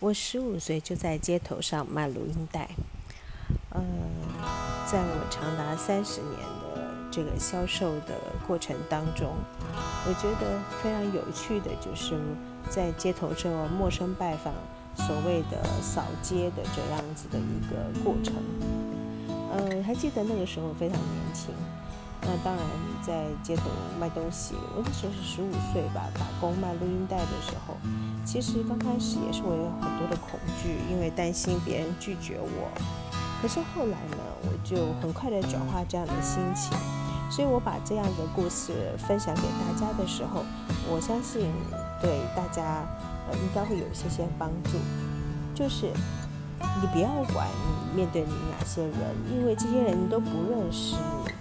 [0.00, 2.68] 我十五岁就在街头上卖录音带，
[3.70, 3.82] 呃，
[4.86, 8.14] 在我长达三十年的这个销售的
[8.46, 9.34] 过程当中，
[10.06, 12.14] 我觉得非常有趣的就是
[12.70, 14.54] 在街头这陌生拜访，
[14.94, 18.34] 所谓的扫街的这样子的一个过程。
[19.50, 21.52] 呃，还记得那个时候非常年轻。
[22.28, 22.62] 那当然，
[23.00, 23.62] 在街头
[23.98, 27.74] 卖东西，我那时候是十五岁吧，打工卖录音带的时候，
[28.22, 32.68] 其实刚开始也是我有很多的恐惧，因为担心别人拒绝我。
[33.40, 36.76] 可是后来呢，我就很快的转化这样的心情，
[37.30, 40.44] 所以我把这样的故事分享给大家的时候，
[40.90, 41.50] 我相信
[42.02, 42.84] 对大家
[43.30, 44.76] 呃应该会有一些些帮助。
[45.54, 45.86] 就是
[46.60, 48.92] 你不要管你面对你哪些人，
[49.32, 51.32] 因为这些人都不认识你。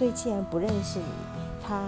[0.00, 1.04] 所以，既然不认识你，
[1.62, 1.84] 他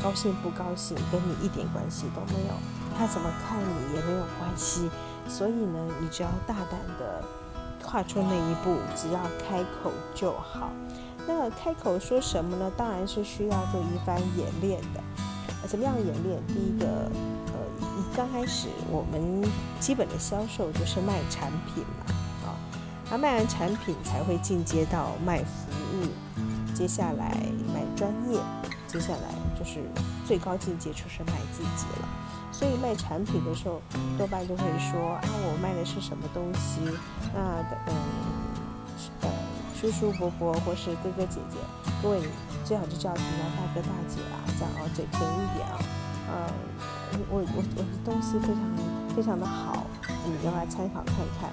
[0.00, 2.54] 高兴不高兴跟你一点关系都没有，
[2.96, 4.88] 他怎么看你也没有关系。
[5.28, 7.24] 所以呢，你只要大胆的
[7.84, 10.70] 跨出那一步，只要开口就好。
[11.26, 12.70] 那开口说什么呢？
[12.76, 15.00] 当然是需要做一番演练的。
[15.66, 16.40] 怎么样演练？
[16.46, 17.58] 第一个，呃，
[18.16, 19.42] 刚开始我们
[19.80, 22.14] 基本的销售就是卖产品嘛，
[22.46, 22.54] 啊，
[23.10, 26.06] 那卖完产品才会进阶到卖服务。
[26.76, 27.34] 接下来
[27.72, 28.38] 卖专业，
[28.86, 29.80] 接下来就是
[30.26, 32.08] 最高境界就是卖自己了。
[32.52, 33.80] 所以卖产品的时候，
[34.18, 36.80] 多半都会说啊，我卖的是什么东西？
[37.32, 37.96] 那嗯
[39.22, 39.28] 呃，
[39.80, 41.56] 叔叔伯伯或是哥哥姐姐，
[42.02, 42.20] 各位
[42.62, 45.80] 最好就叫什么大哥大姐啊，这样哦，嘴甜一点啊。
[46.28, 46.52] 呃，
[47.30, 49.86] 我我我的东西非常非常的好，
[50.26, 51.50] 你要来参考看看，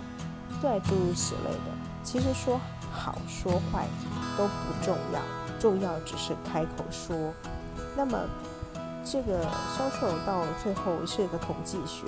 [0.62, 1.72] 对，诸如此类的。
[2.04, 2.60] 其实说
[2.94, 3.88] 好说坏。
[4.36, 5.22] 都不重要，
[5.60, 7.16] 重要只是开口说。
[7.96, 8.18] 那么，
[9.06, 9.44] 这个
[9.78, 12.08] 销售到最后是一个统计学。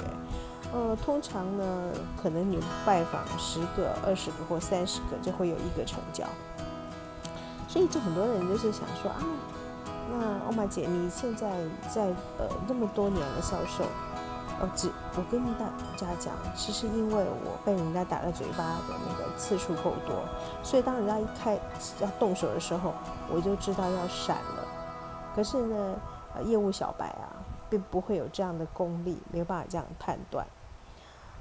[0.73, 6.25] 呃，通常呢，可能你拜访十个、二十个或三十个，就会有一个成交。
[7.67, 9.21] 所以，就很多人就是想说啊，
[10.11, 11.47] 那欧玛姐，你现在
[11.93, 12.07] 在
[12.39, 13.85] 呃那么多年的销售。
[14.57, 15.65] 哦，只我跟大
[15.97, 20.23] 家讲，其实因为我被人家打了嘴巴的那个次数够多，
[20.63, 21.59] 所以当人家一开
[21.99, 22.93] 要动手的时候，
[23.29, 24.65] 我就知道要闪了。
[25.35, 25.95] 可是呢，
[26.33, 27.35] 呃，业务小白啊，
[27.69, 30.47] 并不会有这样的功力，没有办法这样判断。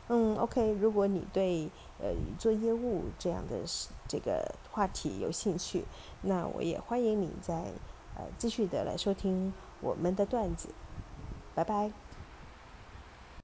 [0.09, 1.71] 嗯，OK，如果你对
[2.01, 3.59] 呃做业务这样的
[4.09, 5.85] 这个话题有兴趣，
[6.23, 7.55] 那我也欢迎你在
[8.17, 10.69] 呃继续的来收听我们的段子。
[11.55, 12.04] 拜拜。